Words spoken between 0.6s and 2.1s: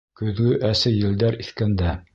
әсе елдәр иҫкәндә